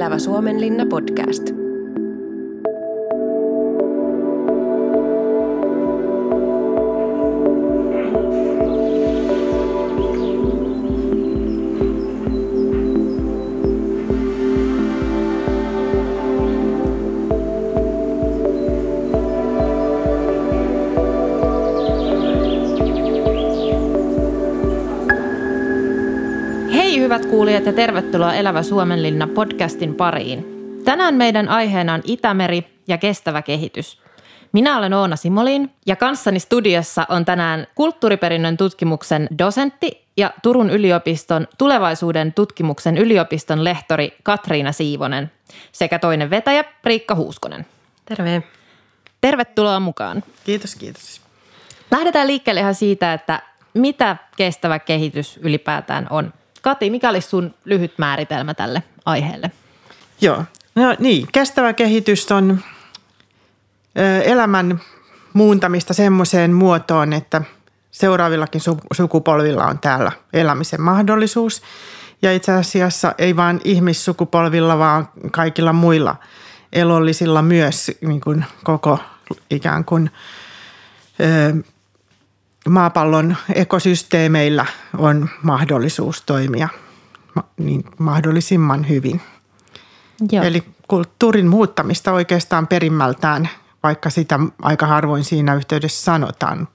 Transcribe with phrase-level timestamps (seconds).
[0.00, 1.59] Elävä Suomenlinna podcast.
[27.40, 30.46] Kuulijat ja tervetuloa Elävä Suomenlinna podcastin pariin.
[30.84, 34.00] Tänään meidän aiheena on Itämeri ja kestävä kehitys.
[34.52, 41.48] Minä olen Oona Simolin ja kanssani studiossa on tänään kulttuuriperinnön tutkimuksen dosentti ja Turun yliopiston
[41.58, 45.32] tulevaisuuden tutkimuksen yliopiston lehtori Katriina Siivonen
[45.72, 47.66] sekä toinen vetäjä Riikka Huuskonen.
[48.04, 48.42] Terve.
[49.20, 50.22] Tervetuloa mukaan.
[50.44, 51.20] Kiitos, kiitos.
[51.90, 53.42] Lähdetään liikkeelle ihan siitä, että
[53.74, 56.32] mitä kestävä kehitys ylipäätään on.
[56.62, 59.50] Kati, mikä olisi sun lyhyt määritelmä tälle aiheelle?
[60.20, 60.44] Joo,
[60.74, 62.58] no niin, kestävä kehitys on
[64.24, 64.80] elämän
[65.32, 67.42] muuntamista semmoiseen muotoon, että
[67.90, 71.62] seuraavillakin su- sukupolvilla on täällä elämisen mahdollisuus.
[72.22, 76.16] Ja itse asiassa ei vain ihmissukupolvilla, vaan kaikilla muilla
[76.72, 78.98] elollisilla myös niin kuin koko
[79.50, 80.10] ikään kuin
[82.68, 84.66] maapallon ekosysteemeillä
[84.98, 86.68] on mahdollisuus toimia
[87.58, 89.20] niin mahdollisimman hyvin.
[90.32, 90.44] Joo.
[90.44, 93.48] Eli kulttuurin muuttamista oikeastaan perimmältään,
[93.82, 96.68] vaikka sitä aika harvoin siinä yhteydessä sanotaan.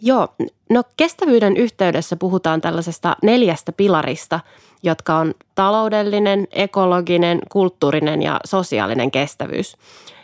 [0.00, 0.34] Joo,
[0.70, 4.40] no kestävyyden yhteydessä puhutaan tällaisesta neljästä pilarista,
[4.82, 9.76] jotka on taloudellinen, ekologinen, kulttuurinen ja sosiaalinen kestävyys.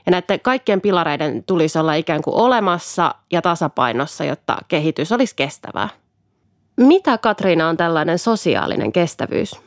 [0.06, 5.88] Ja näiden kaikkien pilareiden tulisi olla ikään kuin olemassa ja tasapainossa, jotta kehitys olisi kestävää.
[6.76, 9.60] Mitä Katriina on tällainen sosiaalinen kestävyys?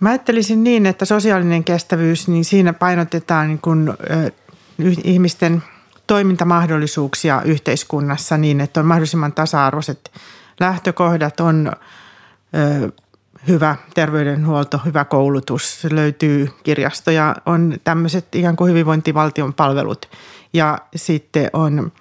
[0.00, 3.92] Mä ajattelisin niin, että sosiaalinen kestävyys, niin siinä painotetaan niin kuin,
[5.04, 5.62] ihmisten
[6.06, 10.12] toimintamahdollisuuksia yhteiskunnassa niin, että on mahdollisimman tasa-arvoiset
[10.60, 11.72] lähtökohdat, on
[13.48, 20.10] hyvä terveydenhuolto, hyvä koulutus, löytyy kirjastoja, on tämmöiset ikään kuin hyvinvointivaltion palvelut
[20.52, 21.92] ja sitten on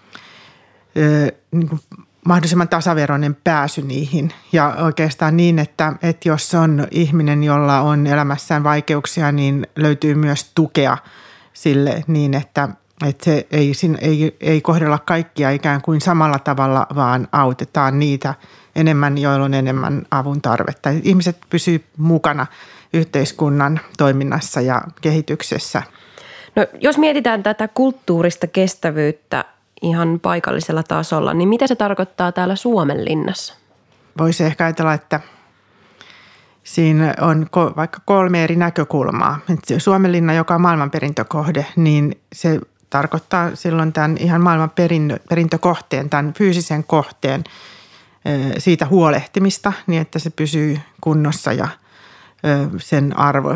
[0.98, 1.82] ö, niin kuin
[2.26, 4.34] mahdollisimman tasaveroinen pääsy niihin.
[4.52, 10.52] Ja oikeastaan niin, että, että jos on ihminen, jolla on elämässään vaikeuksia, niin löytyy myös
[10.56, 10.98] tukea
[11.54, 12.70] sille niin, että,
[13.06, 13.72] että se ei,
[14.02, 18.34] ei, ei kohdella kaikkia ikään kuin samalla tavalla, vaan autetaan niitä
[18.76, 20.90] enemmän, joilla on enemmän avun tarvetta.
[21.04, 22.46] Ihmiset pysyvät mukana
[22.94, 25.84] yhteiskunnan toiminnassa ja kehityksessä.
[26.56, 29.46] No, jos mietitään tätä kulttuurista kestävyyttä
[29.82, 33.54] ihan paikallisella tasolla, niin mitä se tarkoittaa täällä Suomenlinnassa?
[34.18, 35.20] Voisi ehkä ajatella, että
[36.64, 39.40] siinä on vaikka kolme eri näkökulmaa.
[39.78, 42.60] Suomenlinna, joka on maailmanperintökohde, niin se
[42.90, 44.72] tarkoittaa silloin tämän ihan maailman
[45.30, 47.44] perintökohteen, tämän fyysisen kohteen
[48.58, 51.68] siitä huolehtimista niin, että se pysyy kunnossa ja
[52.78, 53.50] sen arvo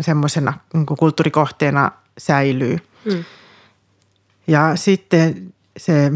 [0.00, 2.78] semmoisena niin kulttuurikohteena säilyy.
[3.04, 3.24] Mm.
[4.46, 6.12] Ja sitten se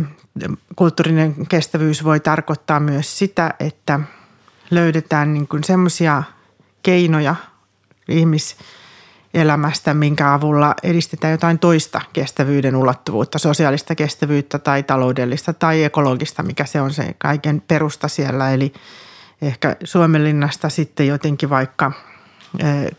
[0.77, 4.01] kulttuurinen kestävyys voi tarkoittaa myös sitä, että
[4.71, 6.23] löydetään niin semmoisia
[6.83, 7.37] keinoja
[9.37, 16.65] ihmiselämästä, minkä avulla edistetään jotain toista kestävyyden ulottuvuutta, sosiaalista kestävyyttä tai taloudellista tai ekologista, mikä
[16.65, 18.51] se on se kaiken perusta siellä.
[18.51, 18.73] Eli
[19.43, 21.93] ehkä Suomenlinnasta sitten jotenkin vaikka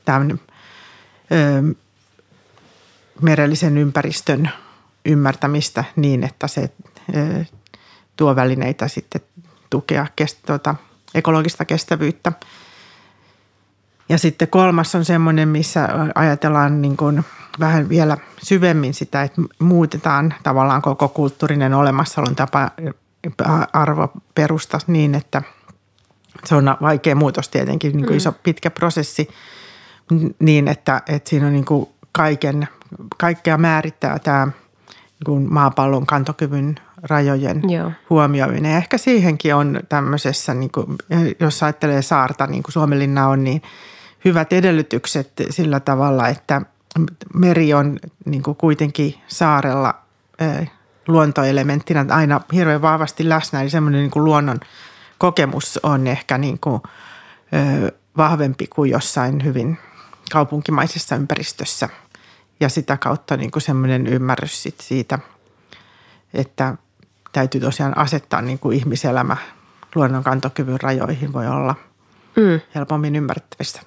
[0.05, 0.39] tämän
[3.21, 4.49] merellisen ympäristön
[5.05, 6.69] ymmärtämistä niin, että se
[8.17, 9.21] tuo välineitä sitten
[9.69, 10.75] tukea kest, tuota,
[11.15, 12.31] ekologista kestävyyttä.
[14.09, 17.25] Ja sitten kolmas on semmoinen, missä ajatellaan niin kuin
[17.59, 22.71] vähän vielä syvemmin sitä, että muutetaan tavallaan koko kulttuurinen olemassaolon tapa
[23.73, 25.41] arvoperusta niin, että
[26.45, 28.17] se on vaikea muutos tietenkin, niin kuin mm.
[28.17, 29.29] iso pitkä prosessi
[30.39, 32.67] niin, että, että siinä on niin kuin kaiken,
[33.17, 34.47] kaikkea määrittää tämä–
[35.27, 37.91] niin maapallon kantokyvyn rajojen Joo.
[38.09, 38.77] huomioiminen.
[38.77, 40.87] Ehkä siihenkin on tämmöisessä, niin kuin,
[41.39, 43.61] jos ajattelee saarta, niin kuin Suomenlinna on, niin
[44.25, 46.61] hyvät edellytykset sillä tavalla, että
[47.33, 49.95] meri on niin kuin kuitenkin saarella
[51.07, 53.61] luontoelementtinä aina hirveän vahvasti läsnä.
[53.61, 54.59] Eli semmoinen niin kuin luonnon
[55.17, 56.81] kokemus on ehkä niin kuin,
[58.17, 59.77] vahvempi kuin jossain hyvin
[60.31, 61.89] kaupunkimaisessa ympäristössä–
[62.59, 65.19] ja sitä kautta niin kuin semmoinen ymmärrys sit siitä,
[66.33, 66.75] että
[67.31, 69.37] täytyy tosiaan asettaa niin kuin ihmiselämä
[69.95, 71.75] luonnon kantokyvyn rajoihin voi olla
[72.37, 72.59] mm.
[72.75, 73.81] helpommin ymmärrettävissä.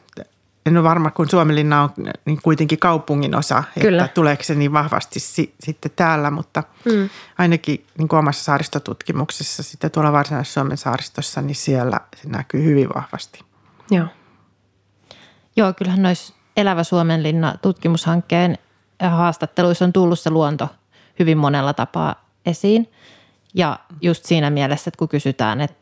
[0.67, 1.91] en ole varma, kun Suomenlinna on
[2.25, 4.05] niin kuitenkin kaupungin osa, Kyllä.
[4.05, 7.09] että tuleeko se niin vahvasti si- sitten täällä, mutta mm.
[7.39, 13.45] ainakin niin kuin omassa saaristotutkimuksessa sitten tuolla Varsinais-Suomen saaristossa, niin siellä se näkyy hyvin vahvasti.
[13.91, 14.07] Joo.
[15.57, 18.59] Joo, kyllähän noissa Elävä Suomenlinna tutkimushankkeen
[19.09, 20.69] haastatteluissa on tullut se luonto
[21.19, 22.91] hyvin monella tapaa esiin.
[23.55, 25.80] Ja just siinä mielessä, että kun kysytään, että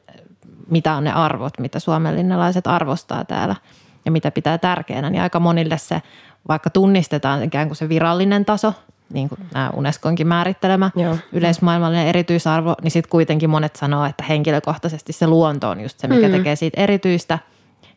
[0.71, 3.57] mitä on ne arvot, mitä suomenlinnalaiset arvostaa täällä
[4.05, 6.03] ja mitä pitää tärkeänä, niin aika monille se,
[6.49, 8.75] vaikka tunnistetaan ikään kuin se virallinen taso,
[9.13, 11.17] niin kuin nämä Unesconkin määrittelemä Joo.
[11.33, 16.29] yleismaailmallinen erityisarvo, niin sitten kuitenkin monet sanoo, että henkilökohtaisesti se luonto on just se, mikä
[16.29, 17.39] tekee siitä erityistä.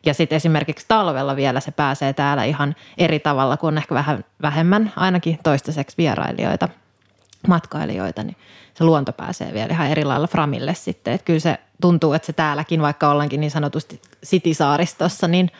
[0.06, 4.24] Ja sitten esimerkiksi talvella vielä se pääsee täällä ihan eri tavalla, kun on ehkä vähän
[4.42, 6.68] vähemmän ainakin toistaiseksi vierailijoita,
[7.48, 8.36] matkailijoita, niin
[8.74, 11.14] se luonto pääsee vielä ihan eri lailla framille sitten.
[11.14, 15.50] Että kyllä se tuntuu, että se täälläkin, vaikka ollaankin niin sanotusti sitisaaristossa, niin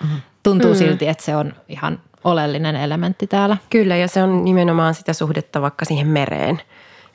[0.43, 3.57] tuntuu silti, että se on ihan oleellinen elementti täällä.
[3.71, 6.63] Kyllä, ja se on nimenomaan sitä suhdetta vaikka siihen mereen.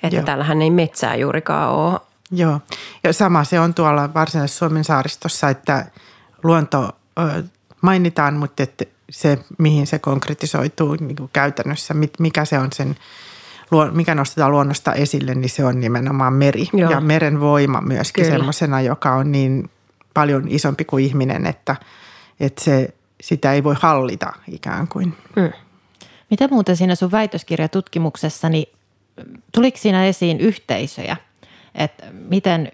[0.04, 0.26] Että Joo.
[0.26, 2.00] täällähän ei metsää juurikaan ole.
[2.32, 2.60] Joo,
[3.04, 5.86] ja sama se on tuolla Varsinais-Suomen saaristossa, että
[6.44, 7.44] luonto ö,
[7.82, 12.96] mainitaan, mutta että se, mihin se konkretisoituu niin kuin käytännössä, mit- mikä se on sen,
[13.92, 16.68] mikä nostetaan luonnosta esille, niin se on nimenomaan meri.
[16.74, 16.92] Joo.
[16.92, 18.38] Ja meren voima myöskin Kyllä.
[18.38, 19.70] semmoisena, joka on niin
[20.14, 21.76] paljon isompi kuin ihminen, että,
[22.40, 25.18] että se, sitä ei voi hallita ikään kuin.
[26.30, 28.66] Mitä muuten siinä sun väitöskirjatutkimuksessa, niin
[29.52, 31.18] tuliko siinä esiin yhteisöjä?
[31.76, 32.72] Että miten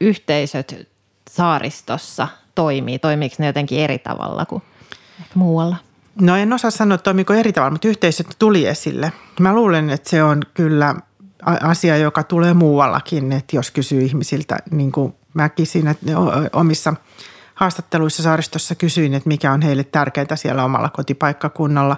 [0.00, 0.88] yhteisöt
[1.30, 2.98] saaristossa toimii?
[2.98, 4.62] Toimiiko ne jotenkin eri tavalla kuin
[5.20, 5.76] ehkä muualla?
[6.20, 9.12] No en osaa sanoa, toimiko eri tavalla, mutta yhteisöt tuli esille.
[9.40, 10.94] Mä luulen, että se on kyllä
[11.62, 15.94] asia, joka tulee muuallakin, että jos kysyy ihmisiltä, niin kuin mäkin siinä
[16.52, 16.94] omissa
[17.54, 21.96] haastatteluissa saaristossa kysyin, että mikä on heille tärkeää siellä omalla kotipaikkakunnalla,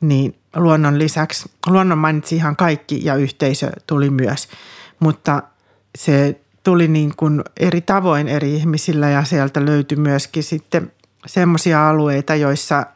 [0.00, 4.48] niin luonnon lisäksi, luonnon mainitsi ihan kaikki ja yhteisö tuli myös,
[5.00, 5.42] mutta
[5.98, 10.92] se tuli niin kuin eri tavoin eri ihmisillä ja sieltä löytyi myöskin sitten
[11.26, 12.86] semmoisia alueita, joissa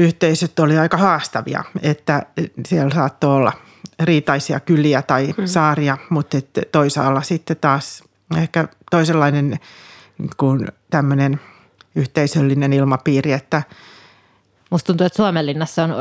[0.00, 2.22] yhteisöt oli aika haastavia, että
[2.66, 3.52] siellä saattoi olla
[4.00, 6.38] riitaisia kyliä tai saaria, mutta
[6.72, 8.04] toisaalla sitten taas
[8.36, 9.58] ehkä toisenlainen
[10.36, 11.40] kuin tämmöinen
[11.94, 13.62] yhteisöllinen ilmapiiri, että
[14.70, 15.94] Musta tuntuu, että Suomenlinnassa on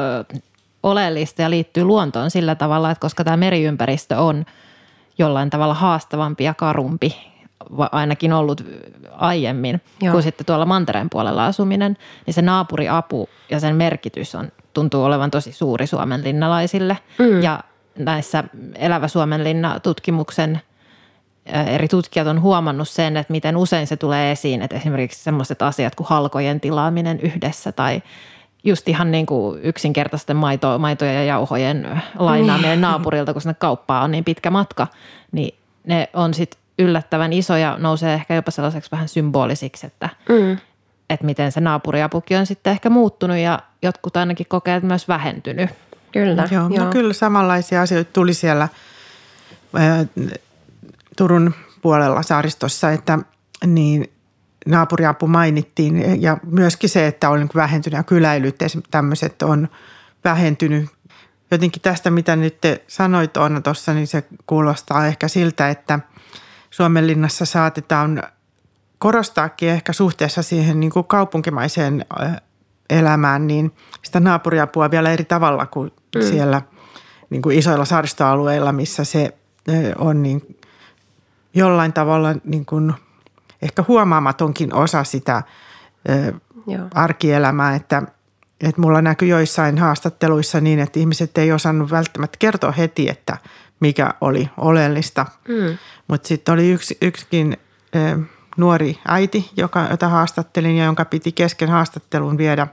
[0.84, 4.46] oleellista ja liittyy luontoon sillä tavalla, että koska tämä meriympäristö on
[5.18, 7.29] jollain tavalla haastavampi ja karumpi,
[7.92, 8.64] ainakin ollut
[9.12, 10.12] aiemmin, Joo.
[10.12, 15.32] Kuin sitten tuolla mantereen puolella asuminen, niin se naapuriapu ja sen merkitys on, tuntuu olevan
[15.32, 16.98] tosi suuri suomenlinnalaisille.
[17.20, 17.42] Mm.
[17.42, 17.60] Ja
[17.98, 18.44] näissä
[18.76, 20.62] Elävä Suomenlinna tutkimuksen
[21.56, 25.62] ä, eri tutkijat on huomannut sen, että miten usein se tulee esiin, että esimerkiksi sellaiset
[25.62, 28.02] asiat kuin halkojen tilaaminen yhdessä tai
[28.64, 34.12] just ihan niin kuin yksinkertaisten maito, maitojen ja jauhojen lainaaminen naapurilta, kun sinne kauppaa on
[34.12, 34.88] niin pitkä matka,
[35.32, 40.58] niin ne on sitten yllättävän isoja, nousee ehkä jopa sellaiseksi vähän symbolisiksi, että, mm.
[41.10, 45.70] että miten se naapuriapukin on sitten ehkä muuttunut ja jotkut ainakin kokee, että myös vähentynyt.
[46.12, 46.48] Kyllä.
[46.52, 48.68] Joo, no kyllä samanlaisia asioita tuli siellä
[49.74, 50.06] ää,
[51.18, 53.20] Turun puolella saaristossa, että
[53.66, 54.12] niin
[54.66, 58.56] naapuriapu mainittiin ja myöskin se, että on kuin vähentynyt ja kyläilyt
[58.92, 59.70] tämmöiset on
[60.24, 60.90] vähentynyt.
[61.52, 66.00] Jotenkin tästä, mitä nyt te sanoit Oona tuossa, niin se kuulostaa ehkä siltä, että
[66.70, 68.24] Suomenlinnassa saatetaan
[68.98, 72.42] korostaakin ehkä suhteessa siihen niin kuin kaupunkimaiseen ää,
[72.90, 73.72] elämään, niin
[74.04, 76.22] sitä naapuriapua vielä eri tavalla kuin mm.
[76.22, 76.62] siellä
[77.30, 79.38] niin kuin isoilla saaristoalueilla, missä se
[79.98, 80.60] on niin
[81.54, 82.94] jollain tavalla niin kuin
[83.62, 85.44] ehkä huomaamatonkin osa sitä
[86.68, 86.88] Joo.
[86.94, 88.04] arkielämää, että,
[88.62, 93.38] että mulla näkyy joissain haastatteluissa niin, että ihmiset ei osannut välttämättä kertoa heti, että
[93.80, 95.26] mikä oli oleellista.
[95.48, 95.78] Mm.
[96.08, 97.58] Mutta sitten oli yksi, yksikin
[97.96, 98.20] ö,
[98.58, 102.68] nuori äiti, joka, jota haastattelin ja jonka piti kesken haastattelun viedä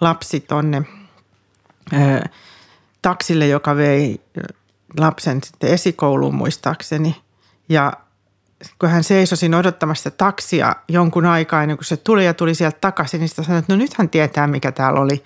[0.00, 0.82] lapsi tonne
[1.92, 2.28] ö,
[3.02, 4.20] taksille, joka vei
[4.98, 7.16] lapsen sitten esikouluun muistaakseni.
[7.68, 7.92] Ja
[8.78, 12.78] kun hän seisoi siinä odottamassa taksia jonkun aikaa ennen kuin se tuli ja tuli sieltä
[12.80, 15.24] takaisin, niin sitä sanoi, että no nyt hän tietää, mikä täällä oli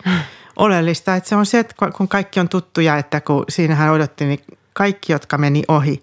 [0.56, 1.16] oleellista.
[1.16, 4.40] Että se on se, että kun kaikki on tuttuja, että kun siinä hän odotti, niin
[4.76, 6.02] kaikki, jotka meni ohi,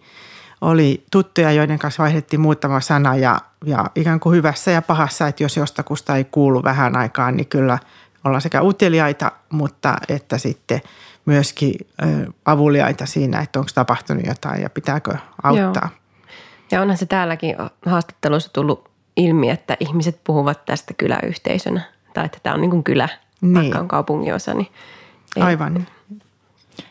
[0.61, 5.43] oli tuttuja, joiden kanssa vaihdettiin muutama sana ja, ja ikään kuin hyvässä ja pahassa, että
[5.43, 7.77] jos jostakusta ei kuulu vähän aikaan, niin kyllä
[8.23, 10.81] ollaan sekä uteliaita, mutta että sitten
[11.25, 11.73] myöskin
[12.45, 15.89] avuliaita siinä, että onko tapahtunut jotain ja pitääkö auttaa.
[15.91, 15.99] Joo.
[16.71, 21.81] Ja onhan se täälläkin haastatteluissa tullut ilmi, että ihmiset puhuvat tästä kyläyhteisönä.
[22.13, 23.09] Tai että tämä on niin kuin kylä.
[23.41, 23.53] niin.
[23.53, 24.53] vaikka on kaupunginosa.
[24.53, 24.71] Niin
[25.35, 25.43] ei.
[25.43, 25.87] Aivan.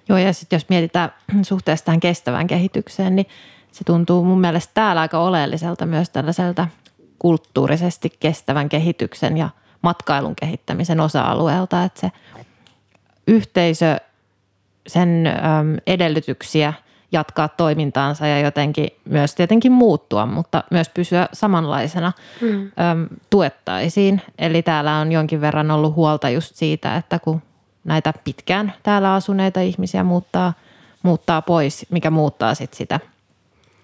[0.08, 1.12] Joo, ja sitten jos mietitään
[1.42, 3.26] suhteessa tähän kestävään kehitykseen, niin
[3.72, 6.68] se tuntuu mun mielestä täällä aika oleelliselta myös tällaiselta
[7.18, 9.48] kulttuurisesti kestävän kehityksen ja
[9.82, 12.10] matkailun kehittämisen osa-alueelta, että se
[13.26, 13.96] yhteisö,
[14.86, 15.24] sen
[15.86, 16.72] edellytyksiä
[17.12, 22.70] jatkaa toimintaansa ja jotenkin myös tietenkin muuttua, mutta myös pysyä samanlaisena mm.
[23.30, 24.22] tuettaisiin.
[24.38, 27.42] Eli täällä on jonkin verran ollut huolta just siitä, että kun
[27.84, 30.52] näitä pitkään täällä asuneita ihmisiä muuttaa,
[31.02, 33.00] muuttaa pois, mikä muuttaa sit sitä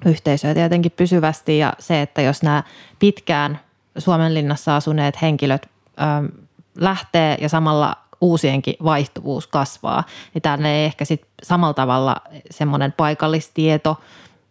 [0.07, 2.63] yhteisöä tietenkin pysyvästi ja se, että jos nämä
[2.99, 3.61] pitkään
[3.99, 6.39] Suomenlinnassa asuneet henkilöt ö,
[6.75, 12.17] lähtee ja samalla uusienkin vaihtuvuus kasvaa, niin tänne ei ehkä sitten samalla tavalla
[12.51, 13.97] semmoinen paikallistieto,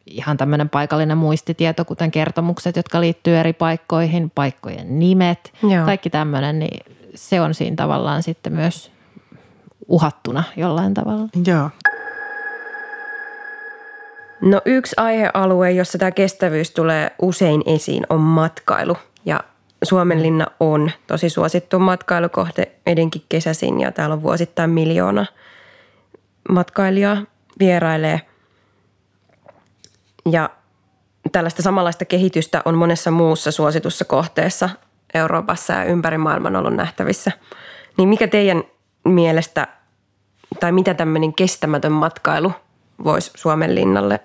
[0.06, 5.86] ihan tämmöinen paikallinen muistitieto, kuten kertomukset, jotka liittyy eri paikkoihin, paikkojen nimet, Joo.
[5.86, 8.92] kaikki tämmöinen, niin se on siinä tavallaan sitten myös
[9.88, 11.28] uhattuna jollain tavalla.
[11.48, 11.70] Joo.
[14.42, 18.98] No yksi aihealue, jossa tämä kestävyys tulee usein esiin, on matkailu.
[19.26, 19.40] Ja
[19.84, 25.26] Suomenlinna on tosi suosittu matkailukohde edenkin kesäisin ja täällä on vuosittain miljoona
[26.50, 27.18] matkailijaa
[27.60, 28.22] vierailee.
[30.32, 30.50] Ja
[31.32, 34.70] tällaista samanlaista kehitystä on monessa muussa suositussa kohteessa
[35.14, 37.32] Euroopassa ja ympäri maailman ollut nähtävissä.
[37.98, 38.64] Niin mikä teidän
[39.06, 39.68] mielestä
[40.60, 42.52] tai mitä tämmöinen kestämätön matkailu
[43.04, 44.20] voisi Suomen linnalle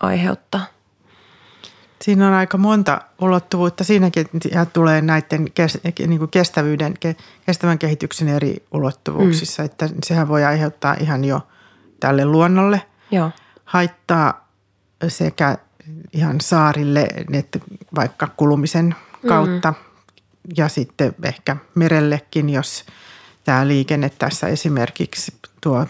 [0.00, 0.66] aiheuttaa?
[2.02, 3.84] Siinä on aika monta ulottuvuutta.
[3.84, 4.26] Siinäkin
[4.72, 5.46] tulee näiden
[6.06, 6.94] niin kuin kestävyyden,
[7.46, 9.62] kestävän kehityksen eri ulottuvuuksissa.
[9.62, 9.66] Mm.
[9.66, 11.40] Että sehän voi aiheuttaa ihan jo
[12.00, 13.30] tälle luonnolle Joo.
[13.64, 14.48] haittaa
[15.08, 15.58] sekä
[16.12, 17.58] ihan saarille, että
[17.94, 18.94] vaikka kulumisen
[19.28, 19.76] kautta mm.
[20.56, 22.84] ja sitten ehkä merellekin, jos
[23.48, 25.86] tämä liikenne tässä esimerkiksi tuo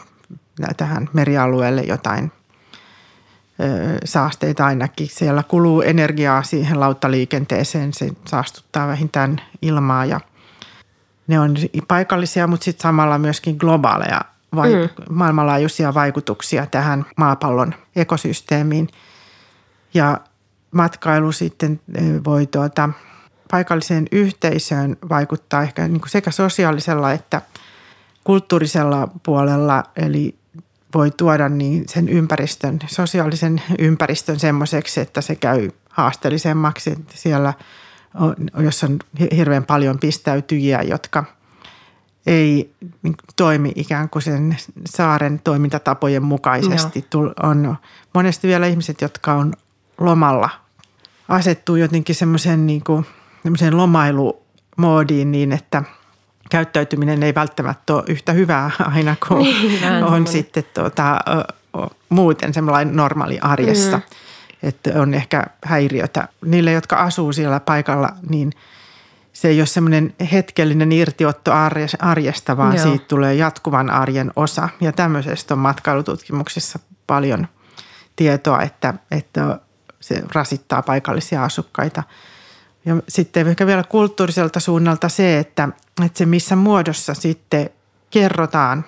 [0.77, 2.33] tähän merialueelle jotain
[4.05, 5.09] saasteita ainakin.
[5.09, 10.21] Siellä kuluu energiaa siihen lauttaliikenteeseen, se saastuttaa vähintään ilmaa ja
[11.27, 11.57] ne on
[11.89, 14.21] paikallisia, mutta sitten samalla myöskin globaaleja
[14.55, 14.89] vai- mm.
[15.11, 18.89] maailmanlaajuisia vaikutuksia tähän maapallon ekosysteemiin.
[19.95, 20.21] Ja
[20.71, 21.81] matkailu sitten
[22.25, 22.89] voi tuota,
[23.51, 27.43] paikalliseen yhteisöön vaikuttaa ehkä niin kuin sekä sosiaalisella että
[28.25, 30.35] kulttuurisella puolella, eli
[30.95, 36.91] voi tuoda niin sen ympäristön, sosiaalisen ympäristön semmoiseksi, että se käy haasteellisemmaksi.
[36.91, 37.55] Että siellä,
[38.15, 38.99] on, jos on
[39.37, 41.25] hirveän paljon pistäytyjiä, jotka
[42.27, 47.05] ei niin toimi ikään kuin sen saaren toimintatapojen mukaisesti.
[47.15, 47.33] No.
[47.43, 47.77] On
[48.15, 49.53] monesti vielä ihmiset, jotka on
[49.99, 50.51] lomalla,
[51.29, 53.07] asettuu jotenkin semmoiseen niin kuin,
[53.71, 55.83] lomailumoodiin niin, että–
[56.51, 61.19] käyttäytyminen ei välttämättä ole yhtä hyvää aina kuin niin, on sitten tuota,
[62.09, 63.97] muuten semmoinen normaali arjessa.
[63.97, 64.03] Mm.
[64.63, 66.29] Että on ehkä häiriötä.
[66.45, 68.53] Niille, jotka asuu siellä paikalla, niin
[69.33, 71.53] se ei ole semmoinen hetkellinen irtiotto
[72.01, 72.83] arjesta, vaan Joo.
[72.83, 74.69] siitä tulee jatkuvan arjen osa.
[74.81, 77.49] Ja tämmöisestä on matkailututkimuksissa paljon
[78.17, 79.61] tietoa, että, että
[80.01, 82.03] se rasittaa paikallisia asukkaita–
[82.89, 85.69] ja sitten ehkä vielä kulttuuriselta suunnalta se, että,
[86.05, 87.71] että se missä muodossa sitten
[88.11, 88.85] kerrotaan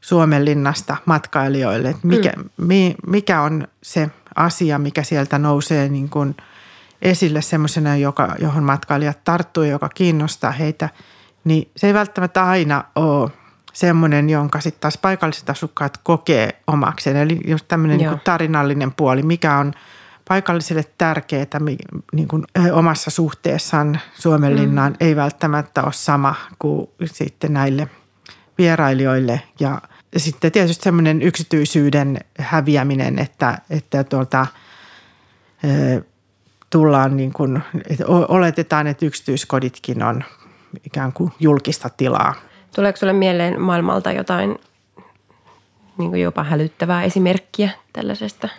[0.00, 2.68] Suomenlinnasta matkailijoille, että mikä, mm.
[3.06, 6.36] mikä on se asia, mikä sieltä nousee niin kuin
[7.02, 10.88] esille semmoisena, joka, johon matkailijat tarttuu ja joka kiinnostaa heitä,
[11.44, 13.30] niin se ei välttämättä aina ole
[13.72, 17.16] semmoinen, jonka sitten taas paikalliset asukkaat kokee omakseen.
[17.16, 19.72] Eli just tämmöinen niin tarinallinen puoli, mikä on–
[20.28, 21.46] paikallisille tärkeää
[22.12, 24.96] niin kuin omassa suhteessaan Suomenlinnaan mm.
[25.00, 27.88] ei välttämättä ole sama kuin sitten näille
[28.58, 29.42] vierailijoille.
[29.60, 29.82] Ja
[30.16, 34.46] sitten tietysti semmoinen yksityisyyden häviäminen, että, että tuolta,
[36.70, 40.24] tullaan niin kuin, että oletetaan, että yksityiskoditkin on
[40.84, 42.34] ikään kuin julkista tilaa.
[42.74, 44.58] Tuleeko sinulle mieleen maailmalta jotain
[45.98, 48.48] niin kuin jopa hälyttävää esimerkkiä tällaisesta–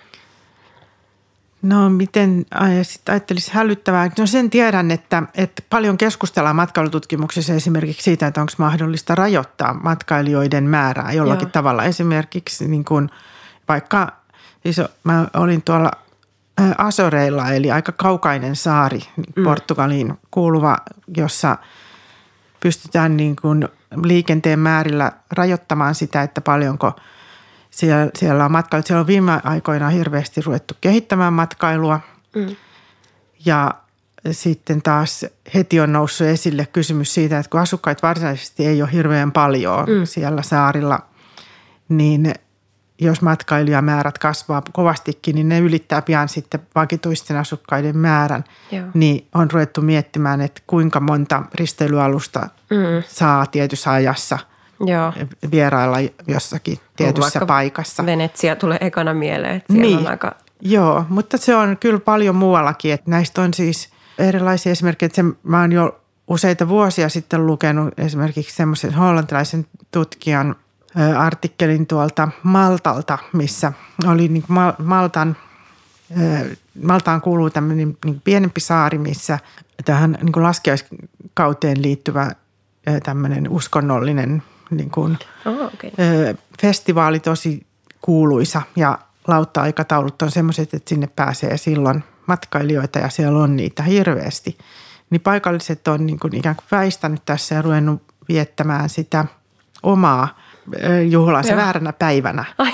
[1.62, 2.46] No miten
[2.84, 4.12] sitten ajattelisi hälyttävää?
[4.18, 10.64] No sen tiedän, että, että paljon keskustellaan matkailututkimuksessa esimerkiksi siitä, että onko mahdollista rajoittaa matkailijoiden
[10.64, 11.52] määrää jollakin Joo.
[11.52, 11.84] tavalla.
[11.84, 13.10] Esimerkiksi niin kuin
[13.68, 14.12] vaikka,
[14.64, 15.92] siis mä olin tuolla
[16.78, 19.00] Asoreilla, eli aika kaukainen saari
[19.36, 19.44] mm.
[19.44, 20.78] Portugaliin kuuluva,
[21.18, 21.58] jossa
[22.60, 23.68] pystytään niin kuin
[24.04, 26.94] liikenteen määrillä rajoittamaan sitä, että paljonko–
[27.70, 28.84] siellä, siellä on matkailu.
[28.86, 32.00] Siellä on viime aikoina hirveästi ruvettu kehittämään matkailua.
[32.36, 32.56] Mm.
[33.46, 33.74] Ja
[34.32, 39.32] sitten taas heti on noussut esille kysymys siitä, että kun asukkaita varsinaisesti ei ole hirveän
[39.32, 40.06] paljon mm.
[40.06, 41.00] siellä saarilla,
[41.90, 42.34] niin
[43.02, 48.44] jos matkailijamäärät kasvaa kovastikin, niin ne ylittää pian sitten vakituisten asukkaiden määrän.
[48.72, 48.86] Joo.
[48.94, 53.04] Niin on ruvettu miettimään, että kuinka monta risteilyalusta mm.
[53.08, 54.40] saa tietyssä ajassa
[54.86, 55.14] Joo.
[55.52, 58.06] vierailla jossakin tietyssä paikassa.
[58.06, 60.00] Venetsia tulee ekana mieleen, että siellä niin.
[60.00, 60.36] on aika...
[60.62, 65.08] Joo, mutta se on kyllä paljon muuallakin, että näistä on siis erilaisia esimerkkejä.
[65.08, 70.56] Että se, mä oon jo useita vuosia sitten lukenut esimerkiksi semmoisen hollantilaisen tutkijan–
[71.18, 73.74] artikkelin tuolta Maltalta, missä
[74.08, 75.38] oli niin kuin Maltan,
[76.84, 79.40] Maltaan kuuluu tämmöinen niin pienempi saari, missä
[79.86, 82.32] tähän niin kuin laskeuskauteen liittyvä
[83.04, 85.92] tämmöinen uskonnollinen niin kuin, oh, okay.
[86.62, 87.68] festivaali tosi
[88.02, 94.58] kuuluisa ja lautta-aikataulut on semmoiset, että sinne pääsee silloin matkailijoita ja siellä on niitä hirveästi.
[95.10, 99.26] Niin paikalliset on niin kuin ikään kuin väistänyt tässä ja ruvennut viettämään sitä
[99.84, 100.28] omaa–
[101.10, 102.72] juhlansa vääränä päivänä, Ai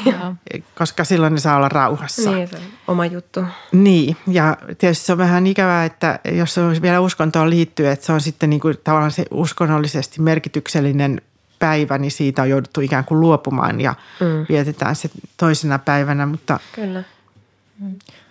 [0.77, 2.31] koska silloin ne saa olla rauhassa.
[2.31, 3.43] Niin, se on oma juttu.
[3.71, 8.05] Niin, ja tietysti se on vähän ikävää, että jos se on vielä uskontoon liittyy, että
[8.05, 11.21] se on sitten niin kuin tavallaan se uskonnollisesti merkityksellinen
[11.59, 14.45] päivä, niin siitä on jouduttu ikään kuin luopumaan ja mm.
[14.49, 16.25] vietetään se toisena päivänä.
[16.25, 17.03] Mutta Kyllä.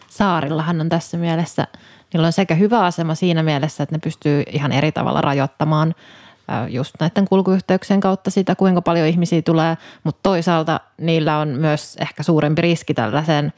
[0.08, 1.66] Saarillahan on tässä mielessä,
[2.12, 5.94] niillä on sekä hyvä asema siinä mielessä, että ne pystyy ihan eri tavalla rajoittamaan–
[6.68, 12.22] just näiden kulkuyhteyksien kautta sitä, kuinka paljon ihmisiä tulee, mutta toisaalta niillä on myös ehkä
[12.22, 13.52] suurempi riski tällaiseen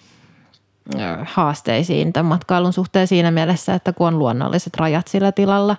[1.25, 5.76] haasteisiin tämän matkailun suhteen siinä mielessä, että kun on luonnolliset rajat sillä tilalla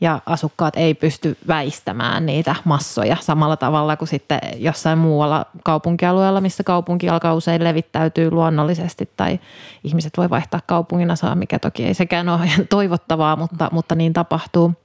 [0.00, 6.64] ja asukkaat ei pysty väistämään niitä massoja samalla tavalla kuin sitten jossain muualla kaupunkialueella, missä
[6.64, 9.40] kaupunki alkaa usein levittäytyy luonnollisesti tai
[9.84, 14.72] ihmiset voi vaihtaa kaupungin asaa, mikä toki ei sekään ole toivottavaa, mutta, mutta niin tapahtuu–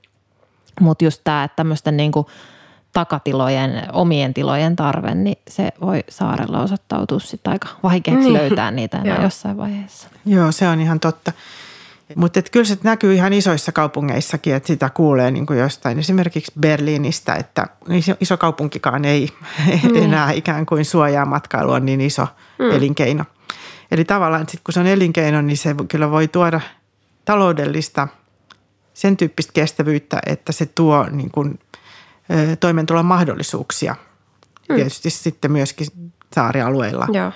[0.79, 2.27] mutta just tämä, että tämmöisten niin kuin
[2.93, 8.33] takatilojen, omien tilojen tarve, niin se voi saarella osoittautua sitten aika vaikeaksi niin.
[8.33, 10.09] löytää niitä enää jossain vaiheessa.
[10.25, 11.31] Joo, se on ihan totta.
[12.15, 17.35] Mutta kyllä se näkyy ihan isoissa kaupungeissakin, että sitä kuulee niin kuin jostain esimerkiksi Berliinistä,
[17.35, 19.29] että iso, iso kaupunkikaan ei
[19.83, 19.95] mm.
[20.03, 22.27] enää ikään kuin suojaa matkailua on niin iso
[22.59, 22.71] mm.
[22.71, 23.25] elinkeino.
[23.91, 26.61] Eli tavallaan sit kun se on elinkeino, niin se kyllä voi tuoda
[27.25, 28.07] taloudellista–
[28.99, 31.59] sen tyyppistä kestävyyttä, että se tuo niin kuin,
[32.59, 33.95] toimeentulon mahdollisuuksia.
[34.69, 34.75] Mm.
[34.75, 35.87] Tietysti sitten myöskin
[36.35, 37.31] saarialueilla, Joo.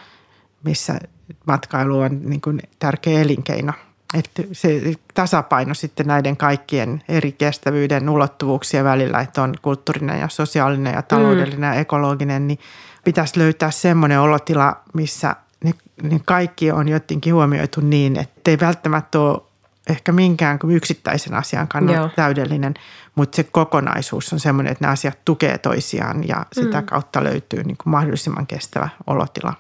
[0.64, 1.00] missä
[1.48, 3.74] matkailu on niin kuin tärkeä elinkeino.
[4.13, 4.82] Että se
[5.13, 11.69] tasapaino sitten näiden kaikkien eri kestävyyden ulottuvuuksien välillä, että on kulttuurinen ja sosiaalinen ja taloudellinen
[11.69, 11.73] mm.
[11.73, 12.60] ja ekologinen, niin
[13.04, 15.73] pitäisi löytää semmoinen olotila, missä ne,
[16.04, 19.41] ne kaikki on jotenkin huomioitu niin, että ei välttämättä ole
[19.89, 22.10] ehkä minkään yksittäisen asian kannalta Joo.
[22.15, 22.73] täydellinen,
[23.15, 26.86] mutta se kokonaisuus on sellainen, että nämä asiat tukee toisiaan ja sitä mm.
[26.86, 29.54] kautta löytyy niin kuin mahdollisimman kestävä olotila.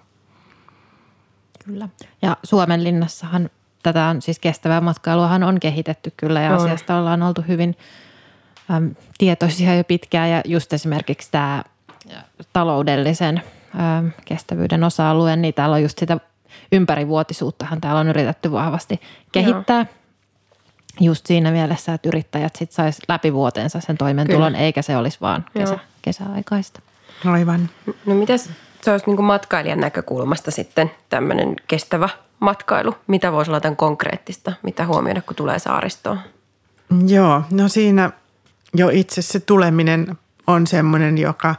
[1.65, 1.89] Kyllä.
[2.21, 3.49] Ja Suomen linnassahan
[3.83, 6.55] tätä on, siis kestävää matkailuahan on kehitetty kyllä ja on.
[6.55, 7.77] asiasta ollaan oltu hyvin
[8.71, 11.63] äm, tietoisia jo pitkään ja just esimerkiksi tämä
[12.53, 13.41] taloudellisen
[13.79, 16.17] äm, kestävyyden osa-alue, niin täällä on just sitä
[16.71, 19.77] ympärivuotisuuttahan täällä on yritetty vahvasti kehittää.
[19.77, 20.03] Joo
[20.99, 24.65] just siinä mielessä, että yrittäjät sitten sais läpi vuotensa sen toimeentulon, Kyllä.
[24.65, 26.81] eikä se olisi vaan kesä, kesäaikaista.
[27.25, 27.69] Aivan.
[28.05, 28.49] No mitäs
[28.81, 32.09] se olisi niin matkailijan näkökulmasta sitten tämmöinen kestävä
[32.43, 32.95] matkailu?
[33.07, 36.19] Mitä voisi olla tämän konkreettista, mitä huomioida, kun tulee saaristoon?
[37.07, 38.11] Joo, no siinä
[38.73, 41.55] jo itse se tuleminen on semmoinen, joka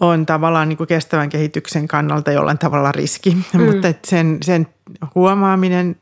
[0.00, 3.62] on tavallaan niin kuin kestävän kehityksen kannalta jollain tavalla riski, mm.
[3.62, 4.66] mutta sen, sen
[5.14, 5.96] huomaaminen,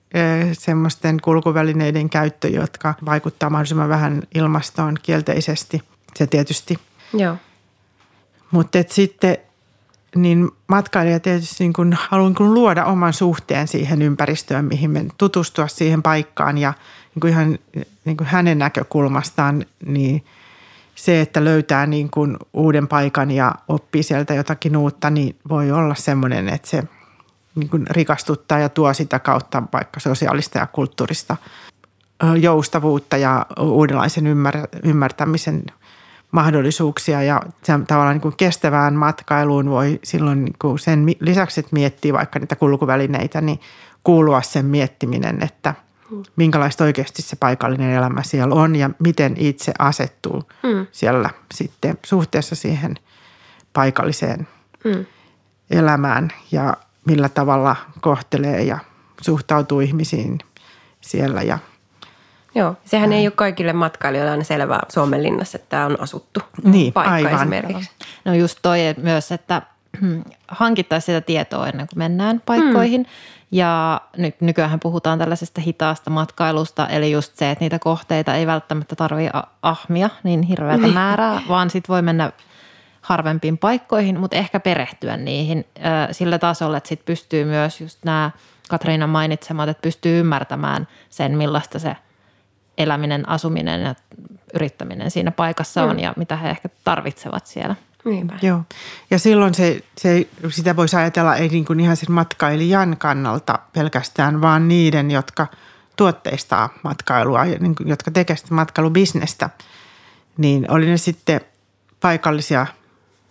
[0.52, 5.82] semmoisten kulkuvälineiden käyttö, jotka vaikuttaa mahdollisimman vähän ilmastoon kielteisesti,
[6.16, 6.78] se tietysti.
[7.14, 7.36] Joo.
[8.50, 9.38] Mutta sitten
[10.16, 15.68] niin matkailija tietysti niin kun haluaa niin luoda oman suhteen siihen ympäristöön, mihin me tutustua
[15.68, 16.58] siihen paikkaan.
[16.58, 16.72] Ja
[17.14, 17.58] niin kuin ihan
[18.04, 20.24] niin kuin hänen näkökulmastaan, niin
[20.94, 25.94] se, että löytää niin kuin uuden paikan ja oppii sieltä jotakin uutta, niin voi olla
[25.94, 26.82] semmoinen, että se–
[27.54, 31.36] niin kuin rikastuttaa ja tuo sitä kautta vaikka sosiaalista ja kulttuurista
[32.40, 35.62] joustavuutta ja uudenlaisen ymmär, ymmärtämisen
[36.30, 37.40] mahdollisuuksia ja
[37.86, 42.56] tavallaan niin kuin kestävään matkailuun voi silloin niin kuin sen lisäksi, että miettii vaikka niitä
[42.56, 43.60] kulkuvälineitä, niin
[44.04, 45.74] kuulua sen miettiminen, että
[46.36, 50.86] minkälaista oikeasti se paikallinen elämä siellä on ja miten itse asettuu mm.
[50.92, 52.94] siellä sitten suhteessa siihen
[53.72, 54.48] paikalliseen
[54.84, 55.06] mm.
[55.70, 58.78] elämään ja millä tavalla kohtelee ja
[59.20, 60.38] suhtautuu ihmisiin
[61.00, 61.58] siellä ja
[62.54, 67.14] Joo, sehän ei ole kaikille matkailijoille aina selvää Suomenlinnassa, että tämä on asuttu Niin, paikka
[67.14, 67.34] aivan.
[67.34, 67.90] esimerkiksi.
[68.24, 69.62] No just toi että myös, että
[70.48, 73.06] hankittaisiin sitä tietoa ennen kuin mennään paikkoihin.
[73.52, 78.96] Ja nyt nykyään puhutaan tällaisesta hitaasta matkailusta, eli just se, että niitä kohteita ei välttämättä
[78.96, 79.30] tarvitse
[79.62, 82.32] ahmia niin hirveätä määrää, vaan sit voi mennä
[83.00, 85.66] harvempiin paikkoihin, mutta ehkä perehtyä niihin
[86.10, 88.30] sillä tasolla, että sit pystyy myös just nämä
[88.68, 91.96] Katriina mainitsemat, että pystyy ymmärtämään sen, millaista se
[92.82, 93.94] eläminen, asuminen ja
[94.54, 97.74] yrittäminen siinä paikassa on ja mitä he ehkä tarvitsevat siellä.
[98.04, 98.34] Niinpä.
[98.42, 98.62] Joo.
[99.10, 104.40] Ja silloin se, se, sitä voisi ajatella ei niin kuin ihan sen matkailijan kannalta pelkästään,
[104.40, 105.46] vaan niiden, jotka
[105.96, 109.50] tuotteistaa matkailua niin kuin, jotka tekevät sitä matkailubisnestä.
[110.36, 111.40] Niin oli ne sitten
[112.00, 112.66] paikallisia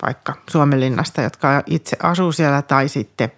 [0.02, 3.32] vaikka Suomenlinnasta, jotka itse asuu siellä tai sitten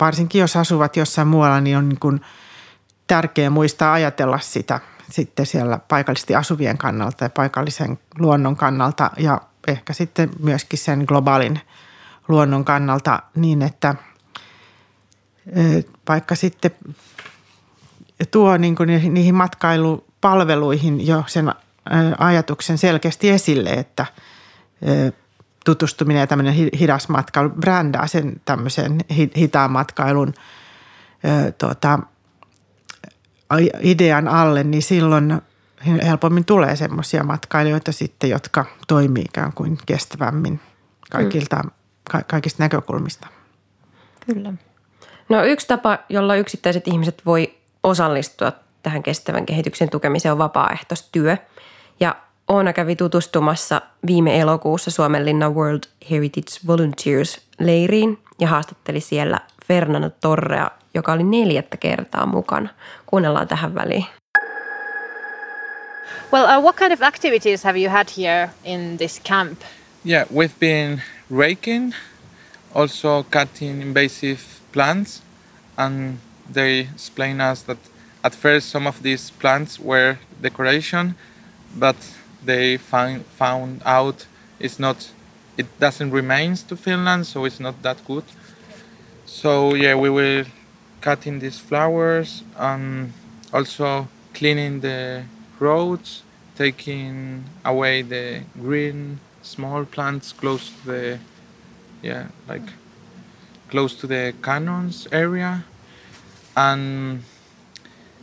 [0.00, 2.20] varsinkin jos asuvat jossain muualla, niin on niin kuin
[3.06, 9.92] tärkeää muistaa ajatella sitä sitten siellä paikallisesti asuvien kannalta ja paikallisen luonnon kannalta ja ehkä
[9.92, 11.60] sitten myöskin sen globaalin
[12.28, 13.94] luonnon kannalta niin, että
[16.08, 16.70] vaikka sitten
[18.30, 21.52] tuo niin kuin niihin matkailupalveluihin jo sen
[22.18, 24.06] ajatuksen selkeästi esille, että
[25.64, 30.34] tutustuminen ja tämmöinen hi- hidas matkailu brändää sen tämmöisen hi- hitaan matkailun
[31.58, 31.98] tuota,
[33.82, 35.42] idean alle, niin silloin
[36.06, 40.60] helpommin tulee semmoisia matkailijoita sitten, jotka toimii ikään kuin kestävämmin
[41.10, 41.62] kaikilta,
[42.10, 43.26] ka- kaikista näkökulmista.
[44.26, 44.52] Kyllä.
[45.28, 51.36] No yksi tapa, jolla yksittäiset ihmiset voi osallistua tähän kestävän kehityksen tukemiseen on vapaaehtoistyö.
[52.00, 52.16] Ja
[52.50, 61.12] Oona kävi tutustumassa viime elokuussa Suomenlinnan World Heritage Volunteers-leiriin ja haastatteli siellä Fernando Torrea, joka
[61.12, 62.68] oli neljättä kertaa mukana.
[63.06, 64.06] Kuunnellaan tähän väliin.
[66.32, 69.60] Well, uh, what kind of activities have you had here in this camp?
[70.04, 71.02] Yeah, we've been
[71.38, 71.94] raking,
[72.74, 74.40] also cutting invasive
[74.72, 75.22] plants,
[75.76, 76.18] and
[76.52, 77.78] they explain us that
[78.22, 81.14] at first some of these plants were decoration,
[81.78, 81.96] but
[82.46, 84.26] they find, found out
[84.60, 85.12] it's not,
[85.56, 88.24] it doesn't remain to Finland, so it's not that good.
[89.32, 90.44] So yeah, we were
[91.00, 93.12] cutting these flowers and
[93.54, 95.22] also cleaning the
[95.60, 96.24] roads,
[96.56, 101.18] taking away the green small plants close to the
[102.02, 102.72] yeah like
[103.70, 105.64] close to the cannons area.
[106.56, 107.22] And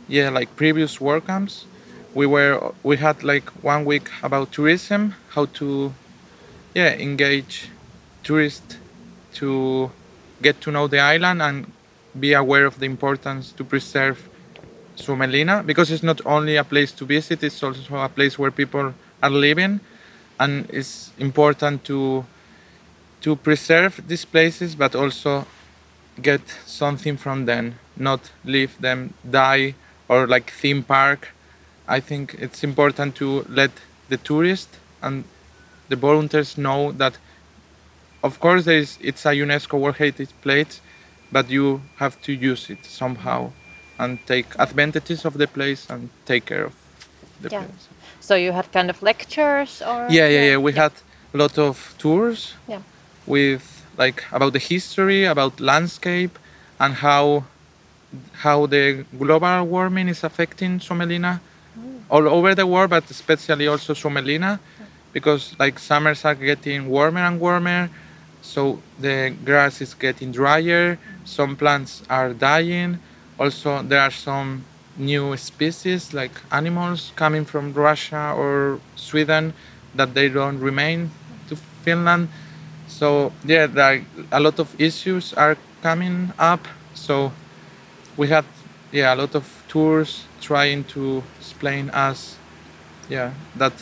[0.08, 1.64] yeah like previous work camps
[2.14, 5.92] we were we had like one week about tourism how to
[6.74, 7.68] yeah engage
[8.22, 8.76] tourists
[9.34, 9.90] to
[10.42, 11.72] get to know the island and
[12.18, 14.28] be aware of the importance to preserve
[14.96, 18.94] Suomenlinna because it's not only a place to visit it's also a place where people
[19.22, 19.80] are living
[20.40, 22.24] and it's important to
[23.20, 25.46] to preserve these places but also
[26.20, 29.74] get something from them not leave them die
[30.08, 31.28] or like theme park.
[31.86, 33.70] I think it's important to let
[34.08, 35.24] the tourists and
[35.88, 37.18] the volunteers know that
[38.22, 40.80] of course there is it's a unesco world heritage place
[41.30, 43.50] but you have to use it somehow
[43.98, 46.74] and take advantages of the place and take care of
[47.40, 47.64] the Yeah.
[47.64, 47.88] place
[48.20, 50.06] So you had kind of lectures or?
[50.10, 50.92] yeah yeah yeah we had
[51.34, 52.80] a lot of tours Yeah.
[53.26, 53.64] with
[53.96, 56.38] like about the history about landscape
[56.80, 57.44] and how
[58.44, 61.40] how the global warming is affecting Suomenlinna
[61.78, 62.00] mm.
[62.10, 64.58] all over the world but especially also Suomenlinna
[65.12, 67.88] because like summers are getting warmer and warmer
[68.48, 72.98] so the grass is getting drier some plants are dying.
[73.38, 74.64] Also there are some
[74.96, 79.52] new species like animals coming from Russia or Sweden
[79.94, 81.10] that they don't remain
[81.48, 82.28] to Finland.
[82.88, 84.00] So yeah there are
[84.32, 86.66] a lot of issues are coming up.
[86.94, 87.30] So
[88.16, 88.46] we had
[88.90, 92.38] yeah a lot of tours trying to explain us
[93.10, 93.72] yeah that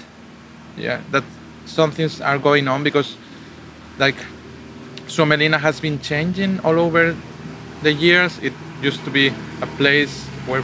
[0.76, 1.22] yeah that
[1.64, 3.16] some things are going on because
[3.98, 4.16] like
[5.08, 7.14] Suomenlinna has been changing all over
[7.82, 9.28] the years it used to be
[9.62, 10.62] a place where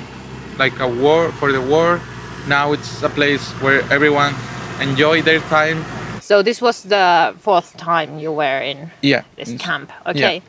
[0.59, 2.01] like a war for the war
[2.49, 4.35] now it's a place where everyone
[4.81, 5.85] enjoy their time
[6.23, 9.91] So this was the fourth time you were in yeah this camp.
[10.07, 10.41] Okay.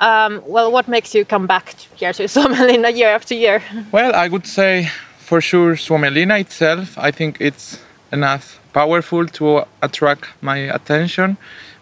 [0.00, 3.60] Um, well, what makes you come back to- here to Suomenlinna year after year?
[3.92, 6.96] Well, I would say for sure Suomenlinna itself.
[6.96, 7.78] I think it's
[8.12, 11.36] enough powerful to attract my attention